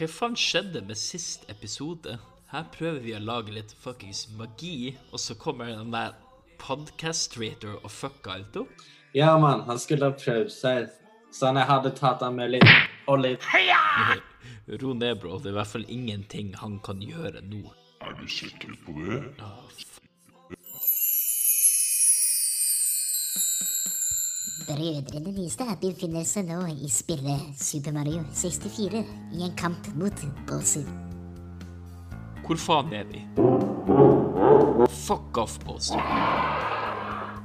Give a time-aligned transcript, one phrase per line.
[0.00, 2.14] Hva faen skjedde med sist episode?
[2.48, 6.14] Her prøver vi å lage litt fuckings magi, og så kommer den der
[6.62, 8.86] podcast-trator og fucker alt opp.
[9.12, 10.88] Ja, mann, han skulle ha prøvd seg.
[11.36, 12.64] Så jeg hadde tatt av med litt
[13.12, 13.36] olje.
[14.80, 15.36] Ro ned, bro.
[15.36, 17.60] Det er i hvert fall ingenting han kan gjøre nå.
[18.00, 19.20] Er du sikker på det?
[19.44, 19.68] Ah,
[24.70, 29.00] Brødrene Nystad befinner seg nå i spillet Super Mario 64
[29.34, 30.86] i en kamp mot Bowser.
[32.46, 33.24] Hvor faen er vi?
[35.08, 35.98] Fuck off, Bowser.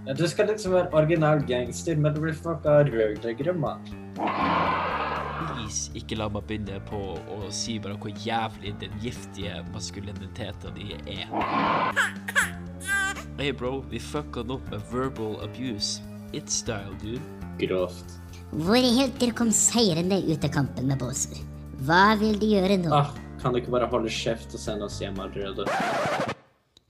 [0.05, 3.81] ja, Du skal liksom være original gangster, men du blir fucka rødlegere, mann.
[5.41, 11.09] Please, ikke la meg begynne på å si bare hvor jævlig den giftige maskuliniteten din
[11.09, 11.25] er.
[13.39, 16.01] Hey bro, vi fucka opp med verbal abuse.
[16.35, 17.21] It's style, dude.
[17.57, 18.05] Grovt.
[18.51, 21.39] Våre helter kom seirende ut av kampen med båser.
[21.87, 22.89] Hva vil de gjøre nå?
[22.91, 25.63] Ah, kan du ikke bare holde kjeft og sende oss hjem allerede?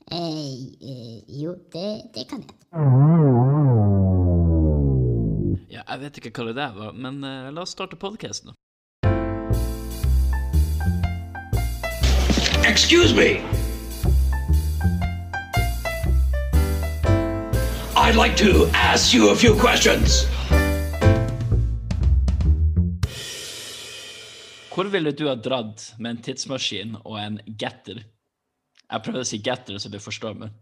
[0.10, 0.50] Eh,
[0.82, 2.58] eh, jo, det, det kan jeg.
[5.76, 8.58] Ja, jeg vet ikke hva det der var, men eh, la oss starte podcasten da.
[12.66, 13.65] Excuse me.
[18.06, 20.28] I'd like to ask you a few questions.
[24.70, 28.04] Hvor ville du ha dratt med en tidsmaskin og en getter?
[28.92, 30.54] Jeg prøvde å si getter, så du forstår meg.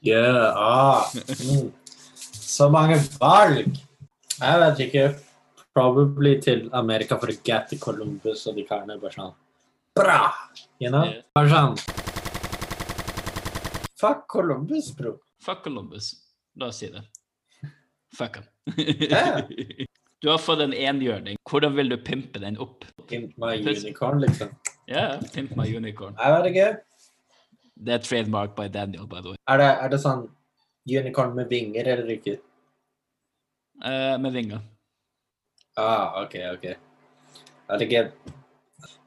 [0.00, 1.12] Ja, ah.
[1.12, 1.68] Mm.
[2.16, 3.76] Så mange valg.
[4.38, 5.04] Jeg vet ikke.
[5.76, 9.36] Probably til Amerika for å gette Columbus og de karene bare sånn
[9.92, 10.32] Bra!
[10.80, 11.04] You know?
[11.04, 11.20] Ja.
[11.36, 11.76] Bare sånn
[14.00, 15.18] Fuck Columbus, bro.
[15.44, 16.14] Fuck Columbus.
[16.56, 17.02] La oss si det.
[18.16, 18.46] Fuck ham.
[20.20, 21.38] Du har fått en enhjørning.
[21.48, 22.82] Hvordan vil du pimpe den opp?
[23.08, 24.50] Pimp my unicorn, liksom.
[24.90, 26.12] Ja, pimp my unicorn.
[26.20, 26.66] Jeg vet ikke.
[27.86, 29.38] Det er trademark by Daniel, by the way.
[29.48, 30.26] Er det, er det sånn
[30.92, 32.34] unicorn med vinger eller ikke?
[33.80, 34.60] Uh, med vinger.
[35.80, 36.68] Ah, ok, ok.
[36.68, 38.04] Jeg vet ikke.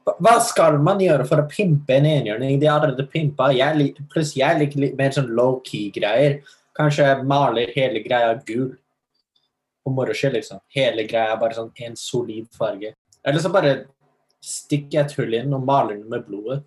[0.08, 2.58] Hva- Hva skal man gjøre for å pimpe en enhjørning?
[2.58, 3.52] De har allerede pimpa.
[3.54, 6.40] Jeg pluss jeg liker litt mer sånn low-key-greier.
[6.74, 8.72] Kanskje jeg maler hele greia gul.
[9.84, 10.60] På moro skyld, liksom.
[10.74, 12.94] Hele greia er bare sånn en solid farge.
[13.24, 13.74] Eller så bare
[14.44, 16.62] stikker jeg et hull inn og maler den med blodet.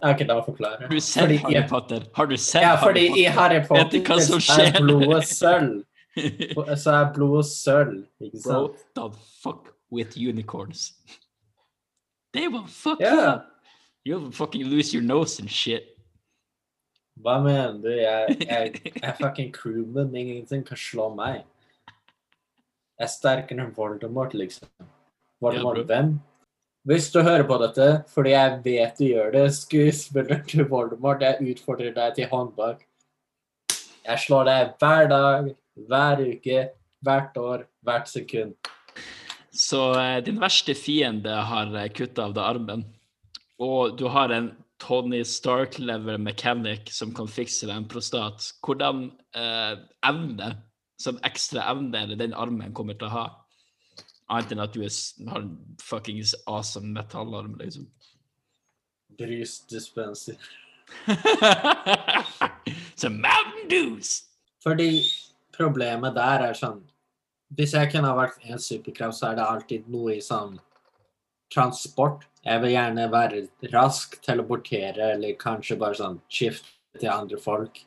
[0.00, 0.80] Ok, la meg forklare.
[0.80, 2.06] Har du sett Fordi- Harry Potter?
[2.14, 4.74] Har du sett Ja, fordi i Harry Vet du hva Potter som så skjer?
[4.74, 5.84] er blodet sølv.
[6.76, 9.10] Så er blodet sølv, ikke Bro, the
[9.42, 10.94] fuck with unicorns.
[12.32, 13.14] They will fuck yeah.
[13.14, 13.46] you up.
[14.04, 15.89] You'll fucking lose your nose and shit.
[17.20, 17.90] Hva mener du?
[17.92, 20.14] Jeg, jeg, jeg er fucking crewman.
[20.16, 21.42] Ingenting kan slå meg.
[23.00, 24.68] Jeg er sterkere enn Voldemort, liksom.
[25.40, 26.18] Voldemort Ja, hvem?
[26.88, 31.52] Hvis du hører på dette, fordi jeg vet du gjør det, skuespiller til Voldemort, jeg
[31.52, 32.86] utfordrer deg til håndbak.
[34.06, 35.50] Jeg slår deg hver dag,
[35.90, 36.62] hver uke,
[37.04, 38.56] hvert år, hvert sekund.
[39.52, 42.84] Så eh, din verste fiende har uh, kutta av deg armen,
[43.60, 48.52] og du har en Tony Stark-level mechanic som kan fikse en prostat.
[48.64, 49.76] Hvordan eh,
[50.08, 50.54] evne,
[51.00, 53.26] som ekstra evne, er det den armen kommer til å ha?
[54.30, 54.94] Annet enn at du er,
[55.28, 57.88] har en fuckings awesome metallarm, liksom.
[59.18, 60.38] Brusdispenser.
[63.00, 64.22] Som Mountain Dews!
[64.62, 65.02] Fordi
[65.54, 66.80] problemet der er sånn
[67.54, 70.58] Hvis jeg kunne ha vært en superkraft, så er det alltid noe i sånn
[71.54, 72.26] transport.
[72.44, 73.42] Jeg vil gjerne være
[73.74, 77.82] rask, teleportere, eller kanskje bare sånn skifte til andre folk.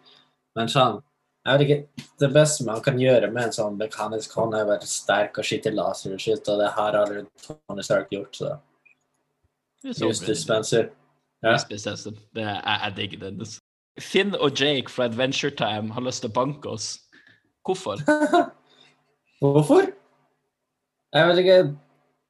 [0.57, 1.01] Men sånn
[1.43, 4.69] jeg vet ikke, Det beste man kan gjøre med en sånn mekanisk hånd, er å
[4.69, 7.27] være sterk og skyte laser og det har allerede
[7.67, 8.59] Tony Stark gjort, så
[9.83, 10.91] Just dispenser.
[11.43, 11.57] Ja.
[11.57, 13.39] Det er, jeg, jeg digger den.
[13.39, 13.59] altså.
[13.99, 17.01] Finn og Jake fra Adventure Time har lyst til å banke oss.
[17.67, 17.99] Hvorfor?
[19.43, 19.91] Hvorfor?
[21.13, 21.57] Jeg vet ikke.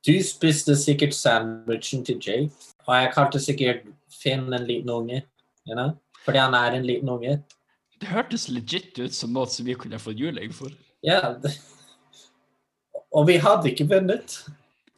[0.04, 2.52] Du spiste sikkert sandwichen til Jake.
[2.88, 5.24] Og jeg kalte sikkert Finn en liten unge.
[5.68, 5.94] You know?
[6.26, 7.38] Fordi han er en liten unge.
[8.02, 10.74] Det hørtes legit ut som noe som vi kunne fått juling for.
[11.04, 11.36] Ja.
[13.14, 14.42] Og vi hadde ikke vunnet.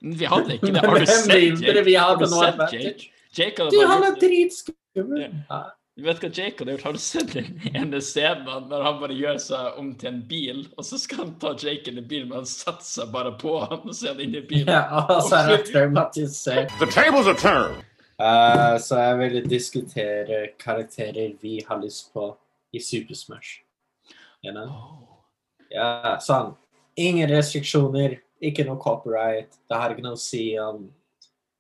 [0.01, 0.81] Vi hadde ikke det.
[0.89, 1.83] Har du sett Jake?
[1.85, 2.69] vi Har hadde noe?
[2.73, 3.11] Jake?
[3.37, 5.25] Jake hadde Du, han er dritskummel.
[5.27, 5.61] Ja.
[5.95, 6.83] Du vet hva Jake hadde gjort?
[6.83, 10.57] Har du sett den ene scenen når han bare gjør seg om til en bil,
[10.75, 13.53] og så skal han ta Jake inn i bilen, men han setter seg bare på
[13.61, 14.73] han og ser er han inne i bilen?
[14.75, 16.75] Ja, altså, så er traumatisert.
[16.81, 17.79] The tables are turned.
[18.19, 22.27] Eh, så jeg ville diskutere karakterer vi har lyst på
[22.75, 23.61] i Super Smash.
[24.43, 24.67] You know?
[24.67, 25.15] Oh.
[25.71, 26.57] Ja, sånn.
[26.99, 29.55] Ingen restriksjoner, ikke noe copyright.
[29.67, 30.89] Det har ikke noe å si om,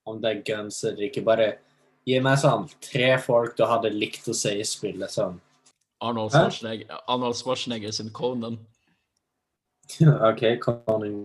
[0.03, 1.23] om det er guns eller ikke.
[1.23, 1.53] Bare
[2.05, 5.11] gi meg sånn tre folk du hadde likt å se i spillet.
[5.11, 5.39] Sånn.
[6.05, 8.59] Arnold Schwarzenegger, Arnold Schwarzenegger sin Conan.
[10.29, 11.23] OK, Conan.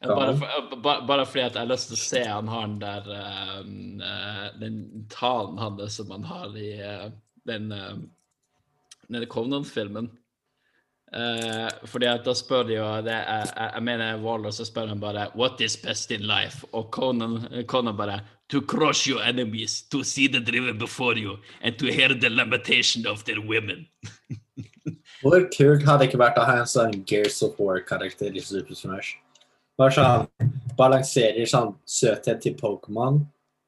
[0.00, 2.78] Bare, for, bare, bare fordi at jeg har lyst til å se han har den
[2.80, 4.78] der uh, Den
[5.12, 7.10] talen hans som han har i uh,
[7.44, 7.98] den, uh,
[9.12, 10.08] den Conan-filmen.
[11.10, 14.92] Eh, fordi at da spør de jo det, jeg, jeg, jeg mener Waller, så spør
[14.92, 16.62] han bare What is best in life?
[16.70, 18.20] Og Conan, Conan bare
[18.50, 23.06] To crush your enemies, to see the driven before you, and to hear the lamentation
[23.06, 23.86] of their women.
[25.22, 28.74] Hvor kult hadde det ikke vært å ha en sånn Gears of War-karakter i Super
[28.74, 29.18] Smash?
[29.78, 33.20] Bare sånn balanserer sånn søthet til Pokémon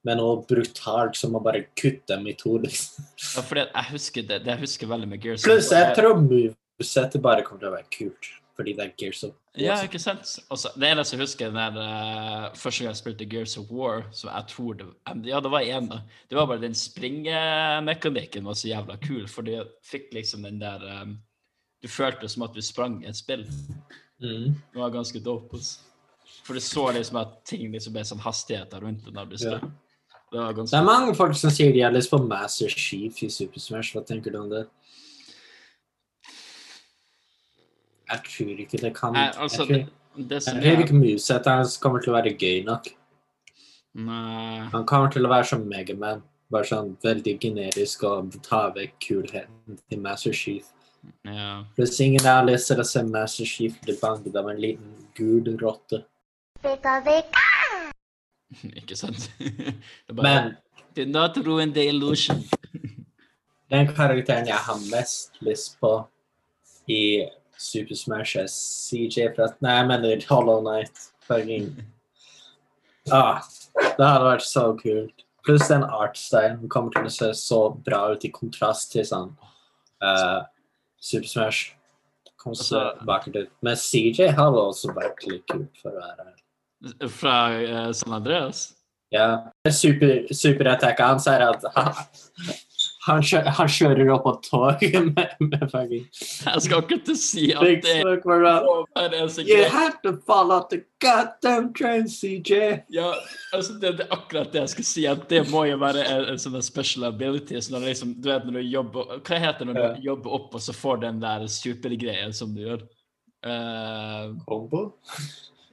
[0.07, 3.07] med noe brutalt som å bare kutte dem i to, liksom.
[3.21, 5.99] Ja, fordi jeg husker det, det jeg husker veldig med Gears of Pluss, War, jeg
[6.01, 9.61] tror movesettet bare kommer til å være kult, fordi det er Gears of War.
[9.61, 10.31] Ja, ikke sant?
[10.55, 14.07] Også, det eneste jeg husker den der, eh, første gang jeg spilte Gears of War,
[14.15, 14.87] som jeg tror det
[15.27, 16.03] Ja, det var én, da.
[16.31, 21.03] Det var bare den springemekanikken var så jævla kul, for du fikk liksom den der
[21.03, 21.19] um,
[21.83, 23.43] Du følte som at du sprang et spill.
[24.23, 24.55] Mm.
[24.55, 25.57] Det var ganske dope.
[25.57, 25.81] Også.
[26.45, 29.59] For du så liksom at ting liksom ble sånn hastigheter rundt den når du Ja.
[30.33, 33.61] Det Det er mange folk som sier de har lyst på Master Chief i Super
[33.61, 33.93] Smash.
[33.93, 34.67] Hva tenker du om det?
[38.13, 41.51] Jeg tror ikke det kan Nei, altså, Jeg det, tror, det som jeg tror ikke
[41.51, 42.91] hans kommer til å være gøy nok.
[43.95, 44.69] Nei.
[44.73, 46.23] Han kommer til å være som Megaman.
[46.53, 50.69] Bare sånn veldig generisk og ta vekk kulheten til Master Chief.
[51.27, 51.65] Ja.
[51.77, 55.49] Pluss ingen har lyst til å se Master Chief bli banket av en liten gul
[55.63, 56.05] rotte.
[58.79, 59.31] Ikke sant?
[59.39, 60.53] Det er bare, Men
[60.95, 62.45] Do not ruin the illusion.
[63.73, 65.93] den karakteren jeg har mest lyst på
[66.93, 67.25] i
[67.63, 71.09] Super Smash er CJ fra Nei, jeg mener Hollow Knight.
[71.27, 71.69] Fucking
[73.15, 73.43] ah,
[73.79, 75.25] Det hadde vært så kult.
[75.47, 79.33] Pluss den artstylen kommer til å se så bra ut i kontrast til sånn
[80.03, 80.43] uh,
[81.03, 81.73] Super Smash.
[82.43, 83.51] Kom så Altså- vakkert ut.
[83.63, 87.09] Men CJ hadde også vært litt kult for å være her.
[87.15, 88.73] Fra uh, San Andreas?
[89.15, 89.53] Ja.
[89.71, 91.67] Super, superattacket hans er at
[93.03, 97.19] han, han, kjø- han kjører opp på toget med, med fucking Jeg skal ikke til
[97.19, 102.85] si at Big det er en You have to fall off the goddamn train, CJ.
[102.95, 103.13] Ja,
[103.53, 106.29] altså det, det er akkurat det jeg skal si, at det må jo være en,
[106.33, 107.59] en sånn special ability.
[107.59, 110.37] Så når, liksom, du vet, når du jobber Hva heter det når du du jobber
[110.39, 112.85] opp, og så får den der supergreia som du gjør?
[113.43, 114.93] Uh, Combo?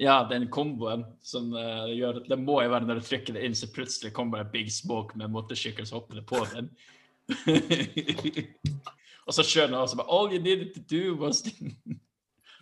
[0.02, 3.58] ja, den komboen som uh, gjør Det må jo være når du trykker det inn,
[3.58, 6.72] så plutselig kommer det Big Smoke med motorsykkel, så hopper på den.
[9.28, 11.44] og så kjører han også All you needed to do was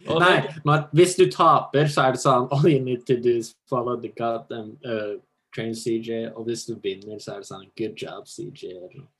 [0.05, 3.55] Nei, men hvis du taper, så er det sånn All you need to do is
[3.69, 5.17] follow the goddamn uh,
[5.55, 6.33] train, CJ.
[6.35, 8.77] Og hvis du vinner, så er det sånn Good job, CJ.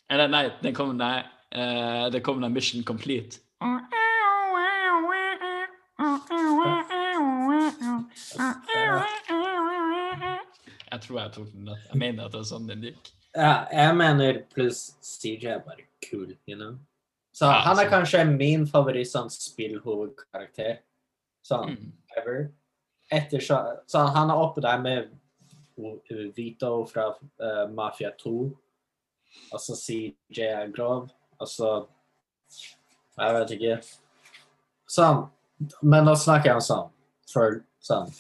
[0.10, 0.30] eller.
[0.32, 1.26] Nei, det kommer Nei,
[1.58, 3.42] uh, det kommer Mission Complete.
[10.88, 11.68] Jeg tror jeg tok den.
[11.68, 13.17] Jeg mener at det er sånn den gikk.
[13.38, 16.78] Ja, jeg mener pluss CJ er bare kul, you know.
[17.36, 20.80] Så Ja, han er så- kanskje min favoritt sånn spillhovedkarakter.
[21.46, 21.92] Sånn Mm.
[22.18, 22.52] ever.
[23.12, 25.10] Etter så, så han er oppe der med
[26.36, 28.58] Vito fra uh, Mafia 2.
[29.54, 31.12] Og så CJ er grov.
[31.40, 31.88] Og så
[33.20, 33.98] Jeg vet ikke.
[34.90, 35.30] Sånn.
[35.82, 36.92] Men nå snakker jeg om sånn
[37.28, 38.12] third, sånn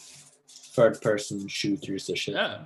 [0.75, 2.35] third person shooters og shit.
[2.35, 2.65] Ja.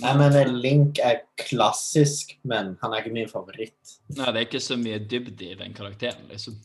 [0.00, 3.96] Jeg men Link er klassisk, men han er ikke min favoritt.
[4.16, 6.56] Nei, det er ikke så mye dybde i den karakteren, liksom.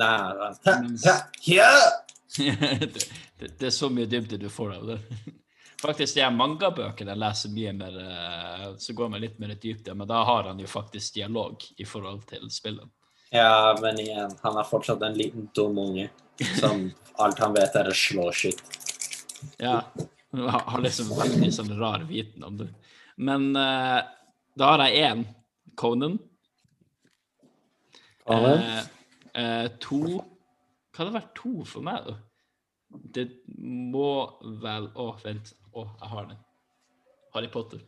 [0.00, 0.10] Nei,
[1.04, 1.16] ja,
[1.46, 1.70] ja.
[2.38, 3.06] det,
[3.38, 4.98] det, det er så mye dybde du får av det.
[5.80, 9.94] Faktisk, de mangabøkene jeg leser mye mer, eh, så går man litt mer i dybde,
[9.96, 12.84] men da har han jo faktisk dialog i forhold til spillet.
[13.32, 16.10] ja, men igjen, han er fortsatt en liten dum unge
[16.58, 16.84] som
[17.24, 18.60] alt han vet er å slå skitt.
[19.56, 19.80] Ja,
[20.30, 22.68] han har liksom veldig sånn rar viten om det.
[23.20, 24.00] Men uh,
[24.58, 25.24] da har jeg én,
[25.78, 26.18] Conan.
[28.30, 28.84] Uh,
[29.34, 32.14] eh, to Hva hadde vært to for meg, da?
[33.16, 33.24] Det
[33.58, 34.12] må
[34.62, 35.52] vel Å, vent.
[35.74, 36.40] Å, jeg har den.
[37.34, 37.82] Harry Potter.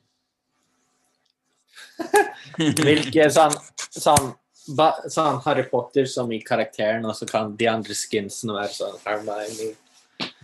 [2.58, 3.54] Hvilke sånn,
[3.90, 4.32] sånn,
[4.78, 9.00] ba, sånn Harry Potter som i karakteren, og så kan de andre skinsene være sånn
[9.04, 9.72] Hermione,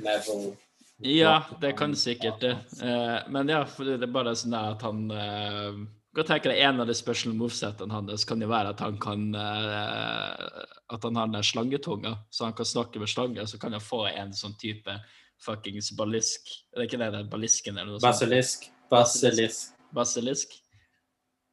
[0.02, 0.56] Neville
[0.98, 2.56] Ja, det kan sikkert det.
[2.82, 5.76] Eh, men ja, for det er bare sånn at han uh,
[6.10, 9.28] tenker tenke deg En av de special movesetene hans kan jo være at han kan
[9.38, 13.46] eh, At han har den slangetunga, så han kan snakke med slanger.
[13.46, 14.98] Så kan han få en sånn type
[15.38, 16.50] fuckings ballisk.
[16.74, 18.10] Det er ikke det det er ballisken eller noe sånt?
[18.10, 18.70] Basilisk.
[18.90, 19.76] Basilisk.
[19.94, 20.56] Basilisk.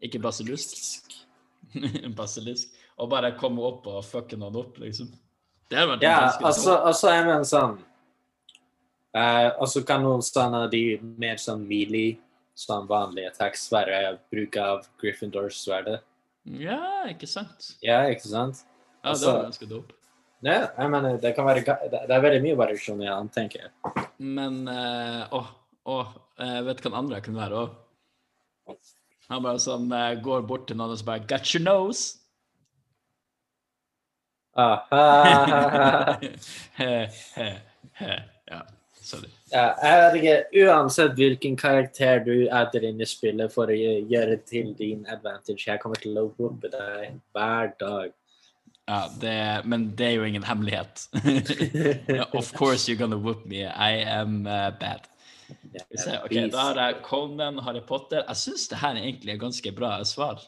[0.02, 1.14] Ikke basilusk.
[2.18, 2.74] basilisk.
[2.98, 5.12] Og bare komme opp og fucke noen opp, liksom.
[5.70, 7.84] Det hadde vært en Ja, ganske altså, altså jeg mener sånn
[9.16, 12.18] eh, Og så kan noen sånne de mer sånn mealy,
[12.56, 16.02] sånn vanlige attacks være bruk av Gryffindors sverdet.
[16.46, 17.72] Ja, ikke sant?
[17.82, 18.64] Ja, ikke sant?
[19.04, 19.94] Ja, det Altså- var ganske dope.
[20.46, 23.62] Ja, jeg mener, det kan være Det det er veldig mye variasjon i han, tenker
[23.64, 24.06] jeg.
[24.20, 25.48] Men eh, Åh,
[25.88, 26.08] åh,
[26.40, 28.78] jeg vet hva den andre kunne være òg?
[29.30, 32.18] Han bare sånn eh, går bort til noen og så bare Got your nose!
[34.58, 36.18] Ah, ha, ha, ha.
[36.78, 37.48] He, he,
[38.00, 38.12] he.
[38.52, 38.62] Ja,
[39.06, 39.30] sorry.
[39.52, 44.38] Ja, jeg vet ikke, Uansett hvilken karakter du adder inn i spillet for å gjøre
[44.50, 48.14] til din advantage, jeg kommer til å whoope deg hver dag.
[48.86, 51.08] Ja, det, men det er jo ingen hemmelighet.
[52.38, 53.64] of course you're gonna whoop me.
[53.66, 55.08] I am uh, bad.
[55.50, 58.24] Okay, ok, Da har jeg Conan, Harry Potter.
[58.28, 60.42] Jeg syns det her egentlig er ganske bra svar.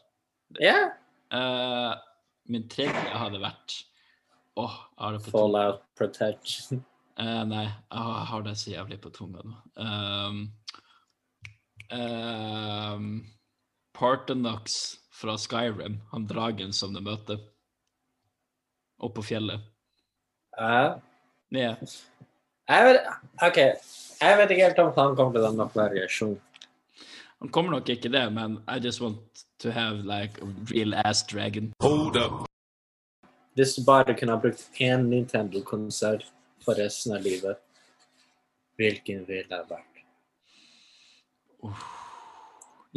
[0.61, 0.91] Ja.
[1.33, 1.97] Uh,
[2.47, 3.81] min tredje hadde vært
[4.57, 5.19] Åh, tunga.
[5.31, 6.85] Fallout Protection.
[7.17, 9.55] Eh, nei, jeg har det så jævlig på tunga nå.
[9.81, 10.41] Um,
[11.89, 13.07] um,
[13.97, 17.39] Partenox fra Skyrim, han dragen som de møter.
[19.00, 19.62] oppå på fjellet.
[20.57, 21.00] Ja.
[21.53, 21.75] Yeah.
[22.69, 23.09] Jeg vet,
[23.45, 23.57] OK.
[24.21, 26.39] Jeg vet ikke helt om han kommer til denne variasjonen.
[27.39, 31.21] Han kommer nok ikke det, men I just want to have like a real ass
[31.24, 31.74] dragon.
[31.81, 32.47] Hold up.
[33.53, 36.25] Hvis du bare kunne ha brukt én Nintendo-konsert
[36.65, 37.57] for resten av livet,
[38.77, 39.83] hvilken ville det vært?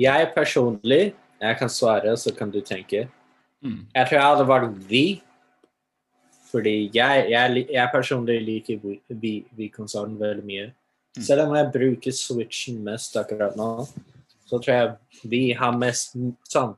[0.00, 3.08] Jeg personlig, jeg kan svare, så kan du tenke.
[3.64, 3.86] Mm.
[3.94, 5.22] Jeg tror jeg hadde valgt Vi.
[6.50, 10.72] Fordi jeg, jeg, jeg personlig liker Vi- Vi- Vi-konsollen veldig mye.
[11.16, 11.22] Mm.
[11.22, 13.86] Selv om jeg bruker Switchen mest akkurat nå,
[14.46, 14.96] så tror jeg
[15.30, 16.14] vi har mest
[16.48, 16.76] sånn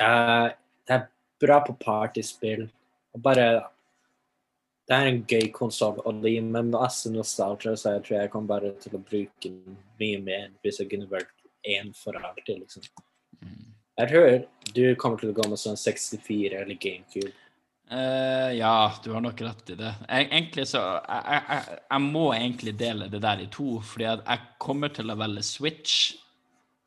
[0.00, 0.48] uh,
[0.86, 1.06] Det er
[1.40, 2.68] bra på partyspill.
[3.16, 3.64] Bare
[4.84, 8.32] Det er en gøy konsoll, å li, men meg masse nostalgia, så jeg tror jeg
[8.32, 11.32] kommer bare til å bruke den mye mer hvis jeg kunne vært
[11.64, 12.84] én for alltid, liksom.
[13.94, 17.32] Jeg tror du kommer til å gå med sånn 64 eller GameCube.
[17.92, 19.92] Uh, ja, du har nok rett i det.
[20.08, 24.46] Jeg, egentlig så jeg, jeg, jeg, må egentlig dele det der i to, fordi jeg
[24.62, 26.14] kommer til å velge Switch.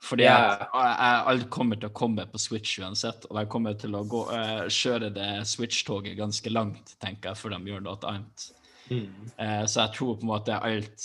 [0.07, 3.75] Fordi at jeg, jeg, alt kommer til å komme på Switch uansett, og jeg kommer
[3.79, 7.99] til å gå, uh, kjøre det Switch-toget ganske langt, tenker jeg, før de gjør noe
[8.07, 8.47] annet.
[8.87, 11.03] Eh, så jeg tror på en måte alt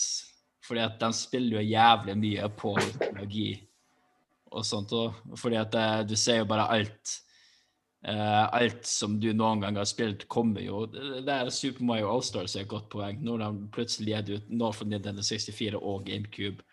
[0.62, 3.48] Fordi at de spiller jo jævlig mye på teknologi
[4.52, 5.16] og sånt òg.
[5.40, 7.18] Fordi at eh, du ser jo bare alt
[8.02, 12.08] Uh, Alt som du noen gang har spilt, kommer jo Det det er Super Mario
[12.10, 13.20] All-Stars er et godt poeng.
[13.22, 16.66] Når de plutselig gir ut nå fra Nintendo 64 og GameCube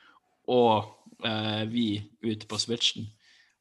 [0.50, 1.88] og eh, vi
[2.26, 3.08] ute på Switchen.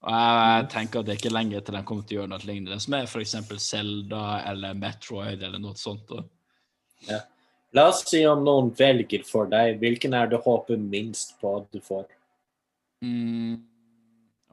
[0.06, 2.46] Og jeg tenker at det er ikke lenge til de kommer til å gjøre noe
[2.46, 3.34] lignende, som er f.eks.
[3.58, 6.12] Zelda eller Metroid eller noe sånt.
[6.12, 7.18] da.
[7.76, 11.66] La oss si om noen velger for deg, hvilken er du håper minst på at
[11.74, 12.06] du får?
[13.04, 13.58] Mm.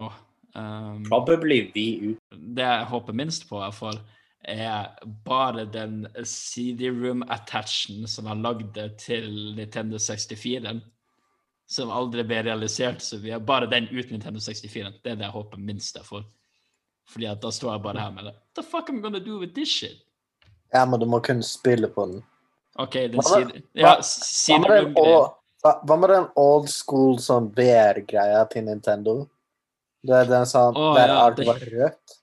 [0.01, 0.17] Oh,
[0.57, 2.15] um, Probably VU.
[2.33, 4.01] det jeg håper minst på, i hvert fall,
[4.45, 4.91] er
[5.25, 10.75] bare den CD-room-attachen som er lagd til Nintendo 64,
[11.67, 13.01] som aldri ble realisert.
[13.01, 14.93] Så vi har bare den uten Nintendo 64.
[15.03, 16.25] Det er det jeg håper minst jeg får.
[17.09, 18.33] Fordi at da står jeg bare her med det.
[18.33, 20.01] What the fuck am I gonna do with this shit?
[20.73, 22.23] Ja, men du må kunne spille på den.
[22.81, 23.51] OK, den sier.
[23.77, 25.29] Ja, Hva med den, old,
[25.63, 29.21] hva, hva med den old school sånn VR-greia til Nintendo?
[30.05, 32.15] Det er den sånn oh, der ja, alt var rødt.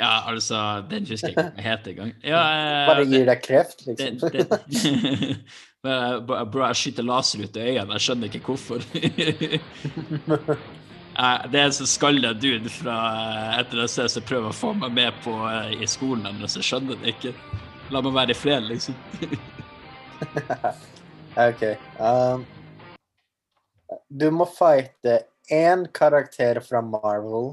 [0.00, 0.56] Ja, altså,
[0.88, 2.12] den husker jeg ikke hva het engang.
[2.24, 4.30] Ja, eh, Bare gir deg kreft, liksom.
[4.32, 5.34] det, Men,
[5.82, 8.84] bro, jeg skyter laser ut i øynene, jeg skjønner ikke hvorfor.
[11.20, 12.96] Det er en sånn skalla dude fra
[13.58, 16.48] et eller annet sted som prøver å få meg med på eh, i skolen, men
[16.48, 17.34] så skjønner det ikke.
[17.92, 18.96] La meg være i fred, liksom.
[21.48, 21.64] OK.
[21.98, 22.46] Um,
[24.08, 25.18] du må fighte
[25.52, 27.52] én karakter fra Marvel.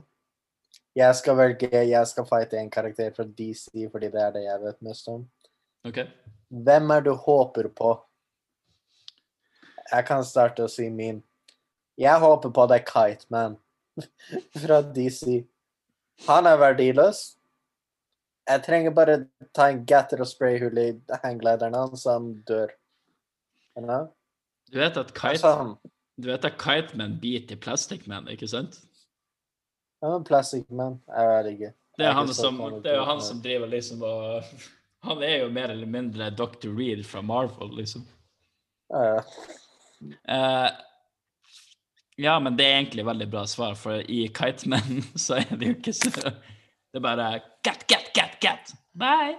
[0.98, 4.64] Jeg skal velge Jeg skal fighte en karakter fra DC, fordi det er det jeg
[4.64, 5.26] vet mest om.
[5.86, 6.08] Okay.
[6.48, 7.98] Hvem er du håper på?
[9.92, 11.22] Jeg kan starte å si min.
[11.98, 13.58] Jeg håper på det Kite Man
[14.62, 15.42] fra DC.
[16.28, 17.24] Han er verdiløs.
[18.48, 19.18] Jeg trenger bare
[19.56, 20.90] ta en gatter og sprayhull i
[21.24, 22.72] hangglideren hans, så han dør.
[23.76, 24.08] You know?
[24.72, 25.76] Du vet at Kite, Sånn.
[26.18, 28.80] du vet at biter Plastic Man, ikke sant?
[30.02, 30.98] Ja, er Plasticman plastic man.
[31.10, 31.74] Jeg vet ikke.
[31.98, 34.44] Det er, han som, det er jo han som driver liksom og
[35.08, 36.72] Han er jo mer eller mindre Dr.
[36.74, 38.04] Reed fra Marvel, liksom.
[38.90, 39.22] Ja,
[40.02, 40.70] Eh,
[42.18, 45.76] ja, men det er egentlig veldig bra svar, for i Kitemen så er det jo
[45.78, 47.30] ikke så Det er bare
[47.66, 48.74] cat, cat, cat, cat.
[48.98, 49.36] Bye.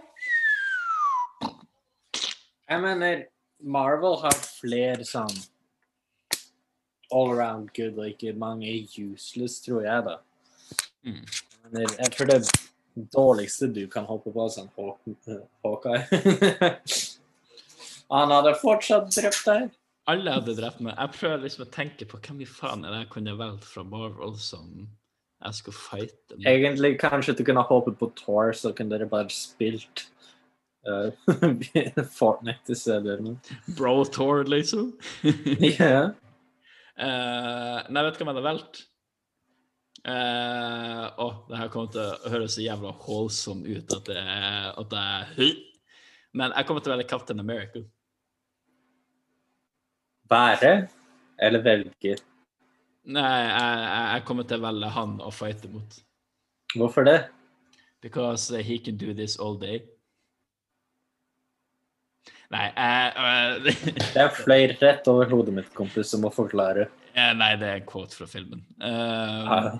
[2.68, 3.22] Jeg mener,
[3.64, 5.32] Marvel har flere sånn
[7.10, 8.68] all around good like mange
[9.00, 10.18] useless, tror jeg, da.
[11.08, 11.22] Mm.
[11.64, 12.42] Mener, jeg tror det
[13.14, 16.04] dårligste du kan hoppe på, sånn Haw- Hawkeye.
[18.12, 19.70] Han hadde fortsatt drept deg.
[20.08, 20.94] Alle hadde drept meg.
[20.96, 23.84] Jeg prøver liksom å tenke på hvem i faen er det jeg kunne valgt fra
[23.84, 24.86] Marvel som
[25.44, 26.46] jeg skulle fighte med.
[26.48, 30.06] Egentlig kanskje du kunne hoppet på Thor, så kunne dere bare spilt
[30.88, 31.12] uh,
[32.18, 33.18] Fortnite i stedet.
[33.76, 34.94] Bro Thor, liksom.
[35.78, 36.08] Ja.
[36.98, 38.80] Uh, nei, vet du hva jeg hadde valgt?
[40.08, 44.22] Å, uh, oh, det her kommer til å høres så jævla holdsom ut at det
[44.22, 45.56] at det er
[46.38, 47.82] Men jeg kommer til å velge Captain America.
[50.30, 50.72] Være
[51.40, 52.16] eller velge?
[53.08, 56.00] Nei, jeg, jeg- kommer til å velge han å fighte mot.
[56.76, 57.18] Hvorfor det?
[58.02, 59.80] Because he can do this all day.
[62.52, 63.74] Nei, jeg,
[64.14, 66.86] Det er flere rett over hodet mitt, kompis, som må forklare.
[67.14, 68.62] eh, Nei, det er en quote fra filmen.
[68.80, 69.76] Uh,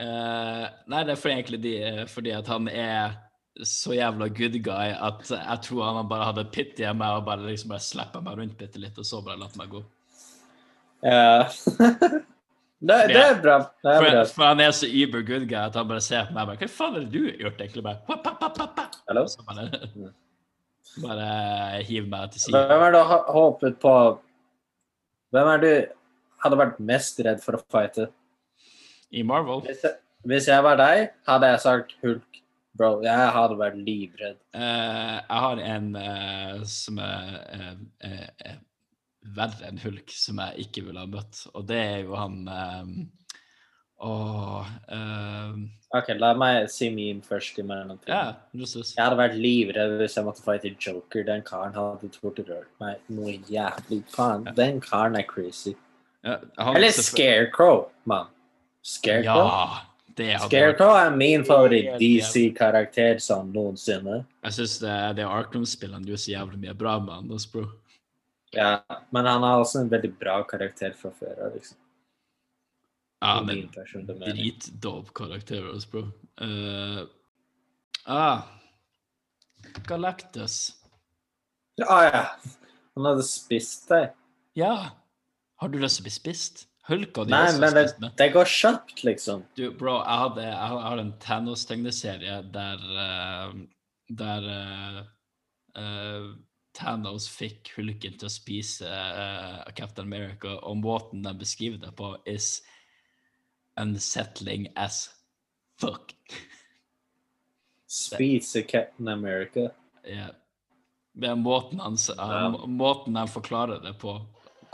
[0.00, 1.74] uh, nei, det er for egentlig de,
[2.12, 3.18] fordi at han er
[3.60, 7.44] så jævla good guy at jeg tror han bare hadde pity i meg og bare
[7.44, 9.82] liksom bare slappa meg rundt bitte litt, og så bare latt meg gå.
[11.04, 11.44] Ja.
[12.88, 13.58] det, det er bra.
[13.82, 14.24] Det er For, bra.
[14.38, 16.62] for han er så uber good guy at han bare ser på meg og bare
[16.64, 17.84] Hva faen det du har gjort, egentlig?
[17.88, 18.88] Bare, «Hva, pa, pa, pa, pa?»
[19.28, 19.68] Så bare,
[21.06, 22.66] bare hiv meg til siden.
[22.72, 23.94] Hvem er du ha- håpet på
[25.32, 25.70] Hvem er du
[26.42, 28.08] hadde vært mest redd for å fighte?
[29.12, 29.60] I Marvel.
[29.68, 29.94] Hvis jeg,
[30.28, 32.41] hvis jeg var deg, hadde jeg sagt Hulk.
[32.78, 34.38] Bro, jeg hadde vært livredd.
[34.56, 37.34] Uh, jeg har en uh, som er
[38.04, 38.54] uh,
[39.36, 42.40] verre enn Hulk, som jeg ikke ville ha møtt, og det er jo han
[44.02, 44.70] Åh
[45.92, 47.64] OK, la meg si min først i
[48.56, 48.94] Russus.
[48.96, 51.26] Jeg hadde vært livredd hvis jeg måtte fighte Joker.
[51.28, 54.00] Den karen hadde torturert meg noe jævlig.
[54.14, 55.74] Faen, den karen er crazy.
[56.24, 58.32] Yeah, Eller Scarecrow, mann.
[58.80, 59.44] Scarecrow?
[59.44, 64.22] Ja, Scarecrow er min favoritt-DC-karakter sånn noensinne.
[64.44, 67.64] Jeg syns det, det Arkham-spillene gjør så jævlig mye bra med altså, bro.
[68.52, 71.78] Ja, men han har også en veldig bra karakter fra før av, liksom.
[73.22, 76.02] Ja, men dritdope karakterer, også, bro.
[76.42, 77.06] Uh,
[78.10, 78.42] ah,
[79.86, 80.74] Galactus.
[81.80, 82.24] Ja, ja.
[82.96, 84.10] Han hadde spist deg.
[84.58, 84.74] Ja.
[85.62, 86.66] Har du lyst til å bli spist?
[86.88, 89.44] Hulk hadde jo Nei, også men det, det går kjapt, liksom.
[89.54, 93.52] Du, bro, jeg, hadde, jeg har- en Thanos-tegneserie der uh,
[94.10, 95.02] Der uh,
[95.78, 96.26] eh,
[96.74, 98.88] Thanos fikk Hulken til å spise
[99.76, 102.62] Captain America, og måten de beskriver det på, is
[103.80, 105.06] unsettling as
[105.80, 106.12] fuck.
[107.86, 109.68] Spise Captain America.
[110.04, 110.30] Ja.
[111.14, 114.16] Det er måten han- måten han forklarer det på,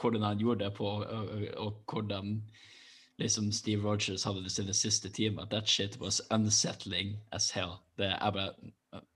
[0.00, 2.42] hvordan han gjorde det på, og, og, og hvordan
[3.18, 5.44] liksom Steve Rogers hadde det sine siste timer.
[5.50, 7.80] That shit was unsettling as hell.
[7.98, 8.52] Det er bare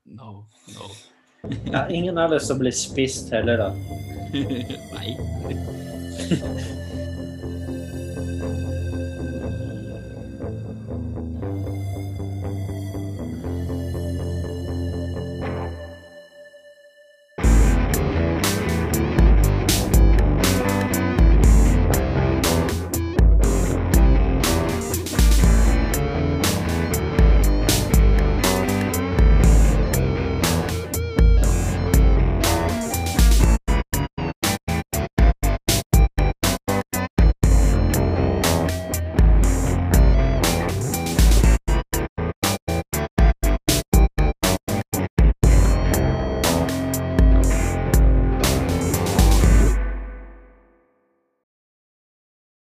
[0.05, 0.89] No, no.
[1.65, 3.73] Ja, ingen av oss som blir spist heller, da.
[4.93, 5.17] Nei.